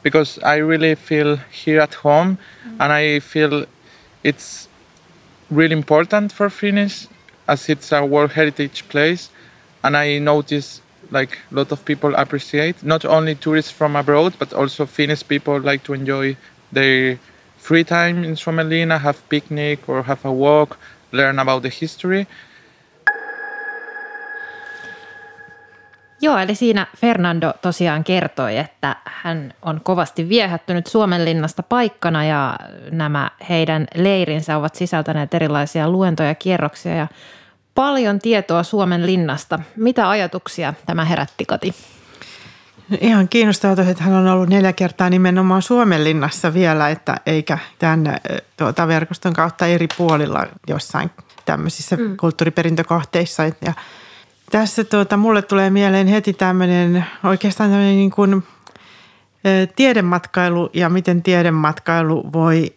[0.06, 2.80] because I really feel here at home mm-hmm.
[2.80, 3.66] and I feel
[4.22, 4.68] it's
[5.50, 7.08] really important for Finnish
[7.48, 9.30] as it's a World Heritage Place,
[9.82, 14.52] and I notice like a lot of people appreciate not only tourists from abroad but
[14.52, 16.36] also Finnish people like to enjoy
[16.70, 17.18] their
[17.56, 20.78] free time in Suomenlinna, have picnic or have a walk,
[21.10, 22.28] learn about the history.
[26.20, 32.58] Joo, eli siinä Fernando tosiaan kertoi, että hän on kovasti viehättynyt Suomenlinnasta paikkana ja
[32.90, 37.06] nämä heidän leirinsä ovat sisältäneet erilaisia luentoja, kierroksia ja
[37.74, 39.58] paljon tietoa Suomen linnasta.
[39.76, 41.74] Mitä ajatuksia tämä herätti, Kati?
[43.00, 48.16] Ihan kiinnostavaa, että hän on ollut neljä kertaa nimenomaan Suomenlinnassa vielä, että eikä tämän
[48.56, 51.10] tuota, verkoston kautta eri puolilla jossain
[51.44, 52.16] tämmöisissä mm.
[52.16, 53.42] kulttuuriperintökohteissa.
[53.44, 53.72] Ja
[54.50, 58.42] tässä tuota, mulle tulee mieleen heti tämmöinen oikeastaan tämmöinen niin kuin,
[59.76, 62.74] tiedematkailu ja miten tiedematkailu voi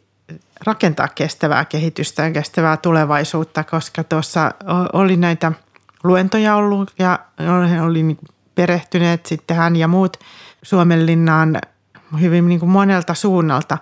[0.65, 4.51] rakentaa kestävää kehitystä ja kestävää tulevaisuutta, koska tuossa
[4.93, 5.51] oli näitä
[6.03, 7.19] luentoja ollut ja
[7.84, 8.17] oli niin
[8.55, 10.17] perehtyneet sitten hän ja muut
[10.63, 11.60] Suomenlinnaan
[12.21, 13.77] hyvin niin kuin monelta suunnalta.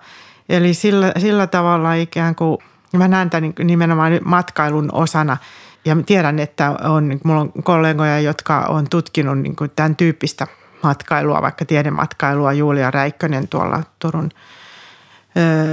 [0.48, 2.58] Eli sillä, sillä tavalla ikään kuin,
[2.96, 5.36] mä näen tämän nimenomaan matkailun osana
[5.84, 10.46] ja tiedän, että on, mulla on kollegoja, jotka on tutkinut niin kuin tämän tyyppistä
[10.82, 14.30] matkailua, vaikka tiedematkailua, Julia Räikkönen tuolla Turun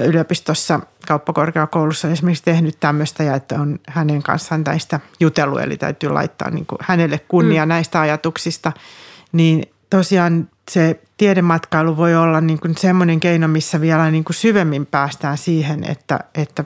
[0.06, 6.50] yliopistossa kauppakorkeakoulussa esimerkiksi tehnyt tämmöistä ja että on hänen kanssaan näistä jutellut, eli täytyy laittaa
[6.50, 7.70] niin kuin hänelle kunnia mm.
[7.70, 8.72] näistä ajatuksista,
[9.32, 14.86] niin tosiaan se tiedematkailu voi olla niin kuin semmoinen keino, missä vielä niin kuin syvemmin
[14.86, 16.66] päästään siihen, että, että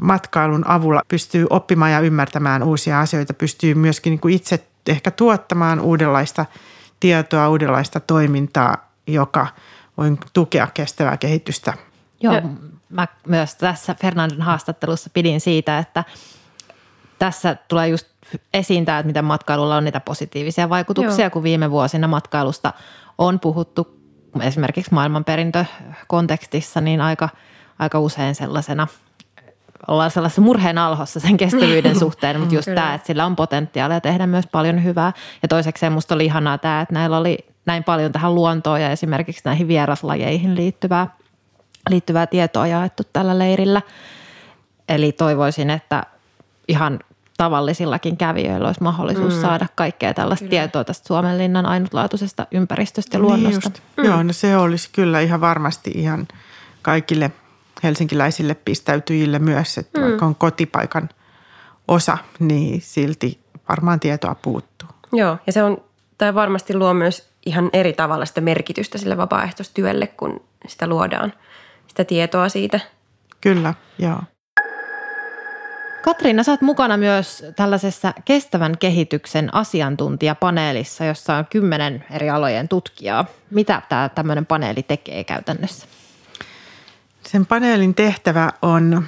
[0.00, 5.80] matkailun avulla pystyy oppimaan ja ymmärtämään uusia asioita, pystyy myöskin niin kuin itse ehkä tuottamaan
[5.80, 6.46] uudenlaista
[7.00, 9.46] tietoa, uudenlaista toimintaa, joka
[9.96, 11.74] voi tukea kestävää kehitystä
[12.20, 12.42] Joo, ja.
[12.88, 16.04] mä myös tässä Fernandon haastattelussa pidin siitä, että
[17.18, 18.06] tässä tulee just
[18.54, 21.30] esiin tämä, että miten matkailulla on niitä positiivisia vaikutuksia, Joo.
[21.30, 22.72] kun viime vuosina matkailusta
[23.18, 23.98] on puhuttu
[24.40, 27.28] esimerkiksi maailmanperintökontekstissa, niin aika,
[27.78, 28.86] aika usein sellaisena
[29.88, 34.26] ollaan sellaisessa murheen alhossa sen kestävyyden suhteen, mutta just tämä, että sillä on potentiaalia tehdä
[34.26, 35.12] myös paljon hyvää.
[35.42, 39.42] Ja toiseksi musta oli ihanaa tämä, että näillä oli näin paljon tähän luontoon ja esimerkiksi
[39.44, 41.06] näihin vieraslajeihin liittyvää
[41.90, 43.82] liittyvää tietoa jaettu tällä leirillä.
[44.88, 46.02] Eli toivoisin, että
[46.68, 46.98] ihan
[47.36, 49.40] tavallisillakin kävijöillä olisi mahdollisuus mm.
[49.40, 50.50] saada kaikkea tällaista kyllä.
[50.50, 53.68] tietoa tästä Suomenlinnan ainutlaatuisesta ympäristöstä ja luonnosta.
[53.68, 54.04] Niin mm.
[54.04, 56.28] Joo, no se olisi kyllä ihan varmasti ihan
[56.82, 57.30] kaikille
[57.82, 60.06] helsinkiläisille pistäytyjille myös, että mm.
[60.06, 61.08] vaikka on kotipaikan
[61.88, 64.88] osa, niin silti varmaan tietoa puuttuu.
[65.12, 65.78] Joo, ja se on,
[66.18, 71.32] tämä varmasti luo myös ihan eri tavalla sitä merkitystä sille vapaaehtoistyölle, kun sitä luodaan–
[71.98, 72.80] sitä tietoa siitä.
[73.40, 74.20] Kyllä, joo.
[76.02, 83.24] Katriina, sä oot mukana myös tällaisessa kestävän kehityksen asiantuntijapaneelissa, jossa on kymmenen eri alojen tutkijaa.
[83.50, 85.86] Mitä tämä tämmöinen paneeli tekee käytännössä?
[87.26, 89.06] Sen paneelin tehtävä on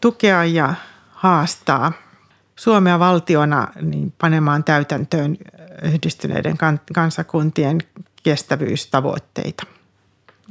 [0.00, 0.74] tukea ja
[1.12, 1.92] haastaa
[2.56, 5.36] Suomea valtiona niin panemaan täytäntöön
[5.82, 6.56] yhdistyneiden
[6.92, 7.78] kansakuntien
[8.22, 9.66] kestävyystavoitteita–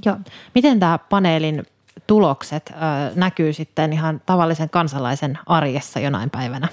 [0.06, 0.18] Joo.
[0.56, 1.66] Miten tämä paneelin
[2.08, 2.74] tulokset
[3.16, 6.68] näkyy sitten ihan tavallisen kansalaisen arjessa jonain päivänä?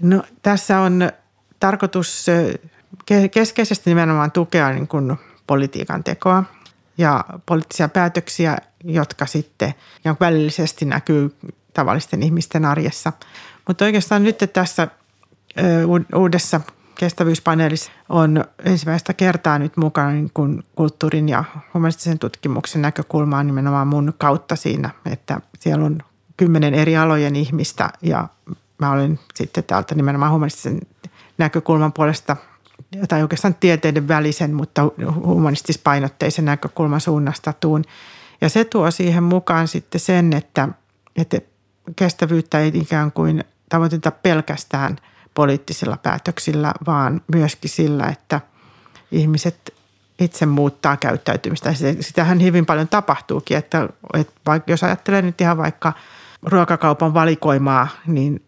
[0.00, 1.10] No, tässä on
[1.60, 2.26] tarkoitus
[3.30, 6.44] keskeisesti nimenomaan tukea niin kuin politiikan tekoa
[6.98, 9.74] ja poliittisia päätöksiä, jotka sitten
[10.20, 11.36] välillisesti näkyy
[11.74, 13.12] tavallisten ihmisten arjessa.
[13.68, 14.88] Mutta oikeastaan nyt tässä
[16.14, 16.60] uudessa
[16.98, 24.14] kestävyyspaneelissa on ensimmäistä kertaa nyt mukana niin kuin kulttuurin ja humanistisen tutkimuksen näkökulmaa nimenomaan mun
[24.18, 25.98] kautta siinä, että siellä on
[26.36, 28.28] kymmenen eri alojen ihmistä ja
[28.78, 30.80] mä olen sitten täältä nimenomaan humanistisen
[31.38, 32.36] näkökulman puolesta
[33.08, 34.82] tai oikeastaan tieteiden välisen, mutta
[35.24, 37.84] humanistispainotteisen näkökulman suunnasta tuun.
[38.40, 40.68] Ja se tuo siihen mukaan sitten sen, että,
[41.16, 41.38] että
[41.96, 44.96] kestävyyttä ei ikään kuin tavoiteta pelkästään–
[45.38, 48.40] poliittisilla päätöksillä, vaan myöskin sillä, että
[49.12, 49.74] ihmiset
[50.20, 51.74] itse muuttaa käyttäytymistä.
[52.00, 55.92] Sitähän hyvin paljon tapahtuukin, että, että vaikka, jos ajattelee nyt ihan vaikka
[56.42, 58.44] ruokakaupan valikoimaa, niin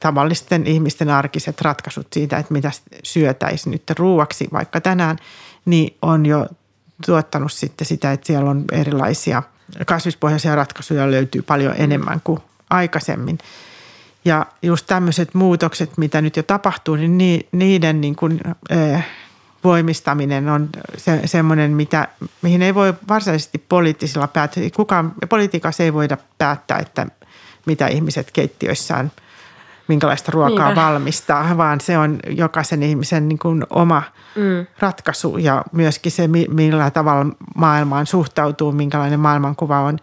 [0.00, 2.70] tavallisten ihmisten arkiset ratkaisut siitä, että mitä
[3.02, 5.16] syötäisiin nyt ruuaksi vaikka tänään,
[5.64, 6.46] niin on jo
[7.06, 9.42] tuottanut sitten sitä, että siellä on erilaisia
[9.86, 13.38] kasvispohjaisia ratkaisuja löytyy paljon enemmän kuin aikaisemmin.
[14.24, 18.40] Ja just tämmöiset muutokset, mitä nyt jo tapahtuu, niin niiden niin kuin,
[19.64, 22.08] voimistaminen on se, semmoinen, mitä,
[22.42, 24.62] mihin ei voi varsinaisesti poliittisilla päättää.
[24.76, 27.06] Kukaan, politiikassa ei voida päättää, että
[27.66, 29.12] mitä ihmiset keittiöissään
[29.88, 30.82] minkälaista ruokaa Niinpä.
[30.82, 34.02] valmistaa, vaan se on jokaisen ihmisen niin kuin oma
[34.36, 34.66] mm.
[34.78, 39.98] ratkaisu ja myöskin se, millä tavalla maailmaan suhtautuu, minkälainen maailmankuva on.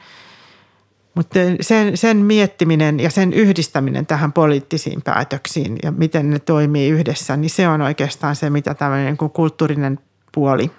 [1.16, 7.38] Mutta sen, sen miettiminen ja sen yhdistäminen tähän poliittisiin päätöksiin ja miten ne toimii yhdessä,
[7.38, 10.00] niin se on oikeastaan se, mitä tämmöinen niin kuin kulttuurinen
[10.32, 10.72] puoli,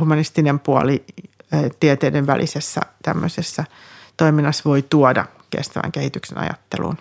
[0.00, 1.04] humanistinen puoli
[1.80, 3.64] tieteiden välisessä tämmöisessä
[4.16, 6.98] toiminnassa voi tuoda kestävän kehityksen ajatteluun.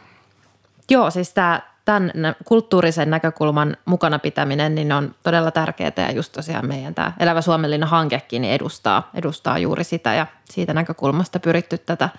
[0.90, 2.12] Joo, siis tämä tämän
[2.46, 7.88] kulttuurisen näkökulman mukana pitäminen niin on todella tärkeää ja just tosiaan meidän tämä Elävä Suomenlinna
[7.88, 12.10] hankekin niin edustaa, edustaa juuri sitä ja siitä näkökulmasta pyritty tätä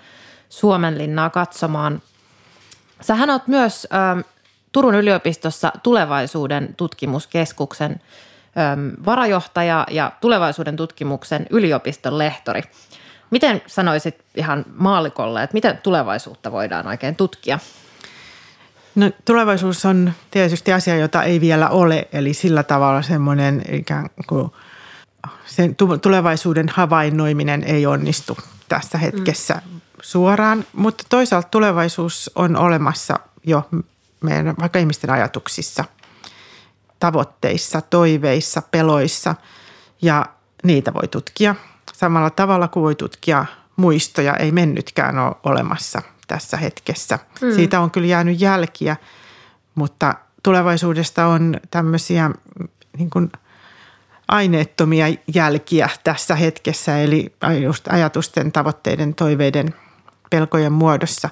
[0.49, 2.03] Suomenlinnaa katsomaan.
[3.01, 4.17] Sähän olet myös ä,
[4.73, 7.97] Turun yliopistossa tulevaisuuden tutkimuskeskuksen ä,
[9.05, 12.63] varajohtaja ja tulevaisuuden tutkimuksen yliopiston lehtori.
[13.31, 17.59] Miten sanoisit ihan maalikolle, että miten tulevaisuutta voidaan oikein tutkia?
[18.95, 24.51] No, tulevaisuus on tietysti asia, jota ei vielä ole, eli sillä tavalla semmoinen ikään kuin
[25.47, 29.81] sen tulevaisuuden havainnoiminen ei onnistu tässä hetkessä mm.
[30.03, 33.69] suoraan, mutta toisaalta tulevaisuus on olemassa jo
[34.21, 35.85] meidän vaikka ihmisten ajatuksissa,
[37.01, 39.35] tavoitteissa, toiveissa, peloissa
[40.03, 40.27] ja
[40.65, 41.55] niitä voi tutkia
[41.93, 43.45] samalla tavalla kuin voi tutkia
[43.77, 47.19] muistoja, ei mennytkään ole olemassa tässä hetkessä.
[47.41, 47.55] Mm.
[47.55, 48.97] Siitä on kyllä jäänyt jälkiä,
[49.75, 52.31] mutta tulevaisuudesta on tämmöisiä
[52.99, 53.33] niin kuin
[54.29, 59.75] aineettomia jälkiä tässä hetkessä, eli just ajatusten, tavoitteiden, toiveiden,
[60.31, 61.31] pelkojen muodossa.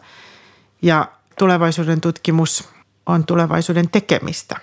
[0.82, 1.08] Ja
[1.38, 2.68] tulevaisuuden tutkimus
[3.06, 4.56] on tulevaisuuden tekemistä.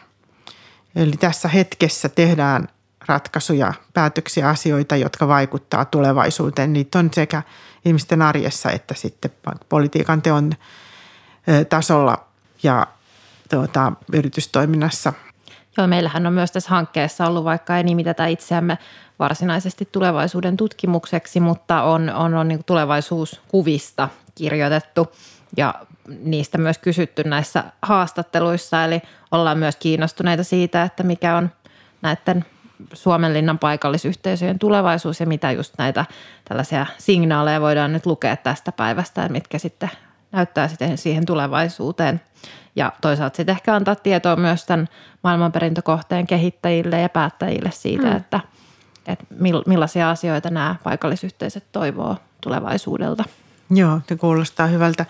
[0.96, 2.68] Eli tässä hetkessä tehdään
[3.08, 6.74] ratkaisuja, päätöksiä, asioita, jotka vaikuttaa tulevaisuuteen.
[6.74, 7.44] Niitä on sekä
[7.86, 9.32] ihmisten arjessa että sitten
[9.70, 10.52] politiikan teon
[11.70, 12.28] tasolla
[12.64, 12.88] ja
[13.50, 15.14] tuota, yritystoiminnassa.
[15.78, 18.78] Joo, meillähän on myös tässä hankkeessa ollut, vaikka ei nimitetä itseämme
[19.20, 25.12] varsinaisesti tulevaisuuden tutkimukseksi, mutta on, on, on niin tulevaisuuskuvista kirjoitettu
[25.58, 25.74] ja
[26.20, 28.84] niistä myös kysytty näissä haastatteluissa.
[28.84, 31.50] Eli ollaan myös kiinnostuneita siitä, että mikä on
[32.02, 32.46] näiden
[32.94, 36.06] Suomenlinnan paikallisyhteisöjen tulevaisuus ja mitä just näitä
[36.50, 39.90] tällaisia signaaleja voidaan nyt lukea tästä päivästä, mitkä sitten
[40.32, 42.22] näyttää sitten siihen tulevaisuuteen.
[42.76, 44.88] Ja toisaalta sitten ehkä antaa tietoa myös tämän
[45.24, 48.16] maailmanperintökohteen kehittäjille ja päättäjille siitä, mm.
[48.16, 48.40] että,
[49.08, 49.26] että
[49.66, 53.24] millaisia asioita nämä paikallisyhteisöt toivoo tulevaisuudelta.
[53.70, 55.06] Joo, se kuulostaa hyvältä.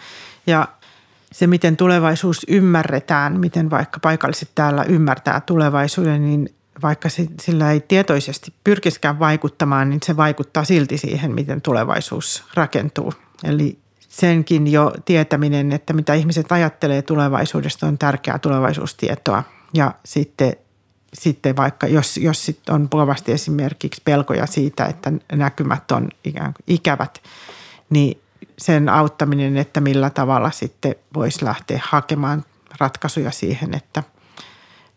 [0.48, 0.68] Ja
[1.32, 6.50] se, miten tulevaisuus ymmärretään, miten vaikka paikalliset täällä ymmärtää tulevaisuuden, niin
[6.84, 7.10] vaikka
[7.42, 13.14] sillä ei tietoisesti pyrkiskään vaikuttamaan, niin se vaikuttaa silti siihen, miten tulevaisuus rakentuu.
[13.44, 19.44] Eli senkin jo tietäminen, että mitä ihmiset ajattelee tulevaisuudesta, on tärkeää tulevaisuustietoa.
[19.74, 20.56] Ja sitten,
[21.14, 26.64] sitten vaikka, jos, jos sit on kovasti esimerkiksi pelkoja siitä, että näkymät on ikään kuin
[26.68, 27.22] ikävät,
[27.90, 28.22] niin
[28.58, 32.46] sen auttaminen, että millä tavalla sitten voisi lähteä hakemaan
[32.80, 34.04] ratkaisuja siihen, että–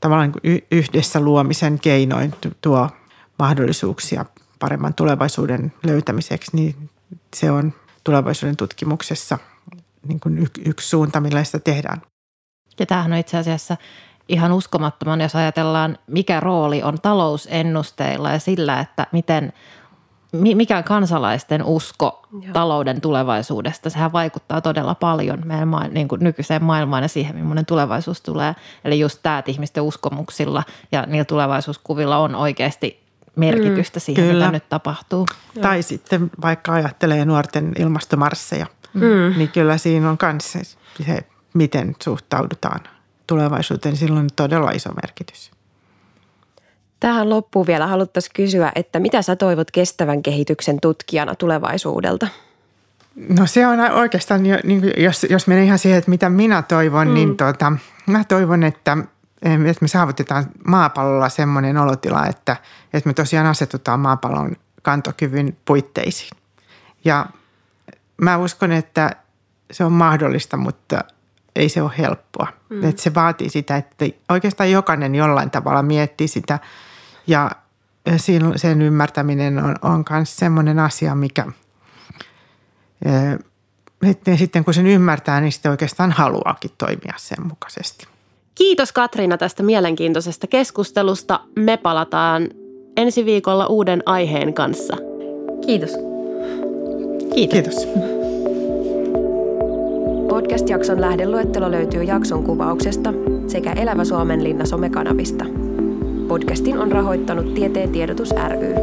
[0.01, 0.33] tavallaan
[0.71, 2.91] yhdessä luomisen keinoin tuo
[3.39, 4.25] mahdollisuuksia
[4.59, 6.91] paremman tulevaisuuden löytämiseksi, niin
[7.37, 9.39] se on tulevaisuuden tutkimuksessa
[10.09, 12.03] niin kuin yksi suunta, millä sitä tehdään.
[12.79, 13.77] Ja tämähän on itse asiassa
[14.29, 19.53] ihan uskomattoman, jos ajatellaan, mikä rooli on talousennusteilla ja sillä, että miten
[20.33, 22.53] mikä on kansalaisten usko Joo.
[22.53, 23.91] talouden tulevaisuudesta.
[23.91, 28.55] Sehän vaikuttaa todella paljon meidän ma- niin kuin nykyiseen maailmaan ja siihen, millainen tulevaisuus tulee.
[28.85, 30.63] Eli just tämä, että ihmisten uskomuksilla
[30.93, 33.03] ja niillä tulevaisuuskuvilla on oikeasti
[33.37, 34.45] merkitystä mm, siihen, kyllä.
[34.45, 35.27] mitä nyt tapahtuu.
[35.61, 39.39] Tai sitten vaikka ajattelee nuorten ilmastomarsseja, mm.
[39.39, 40.53] niin kyllä siinä on myös
[41.07, 41.21] se,
[41.55, 42.81] miten suhtaudutaan
[43.27, 43.97] tulevaisuuteen.
[43.97, 45.51] Silloin on todella iso merkitys.
[47.01, 52.29] Tähän loppuun vielä haluttaisiin kysyä, että mitä sä toivot kestävän kehityksen tutkijana tulevaisuudelta?
[53.29, 57.29] No se on oikeastaan, niin jos, jos menee ihan siihen, että mitä minä toivon, niin
[57.29, 57.29] mm.
[57.29, 57.73] niin tota,
[58.07, 58.97] mä toivon, että,
[59.43, 62.57] että me saavutetaan maapallolla semmoinen olotila, että,
[62.93, 66.31] että me tosiaan asetutaan maapallon kantokyvyn puitteisiin.
[67.05, 67.27] Ja
[68.17, 69.17] mä uskon, että
[69.71, 71.05] se on mahdollista, mutta
[71.57, 72.47] ei se ole helppoa.
[72.69, 72.85] Mm.
[72.85, 76.59] Että se vaatii sitä, että oikeastaan jokainen jollain tavalla miettii sitä–
[77.29, 77.51] ja
[78.57, 81.47] sen ymmärtäminen on, on myös semmoinen asia, mikä
[84.03, 88.07] että sitten kun sen ymmärtää, niin sitten oikeastaan haluaakin toimia sen mukaisesti.
[88.55, 91.41] Kiitos Katriina tästä mielenkiintoisesta keskustelusta.
[91.57, 92.49] Me palataan
[92.97, 94.97] ensi viikolla uuden aiheen kanssa.
[95.67, 95.91] Kiitos.
[97.35, 97.53] Kiitos.
[97.53, 97.89] Kiitos.
[100.29, 103.13] Podcast-jakson lähdeluettelo löytyy jakson kuvauksesta
[103.47, 105.45] sekä Elävä Suomenlinna somekanavista.
[106.29, 108.75] Podcastin on rahoittanut Tieteen tiedotus ry.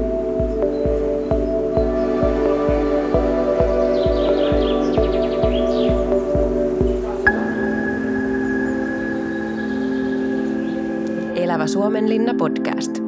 [11.36, 13.05] Elävä Suomenlinna podcast.